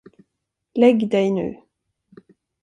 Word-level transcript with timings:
Lägg 0.73 1.09
dig 1.09 1.31
nu. 1.31 1.59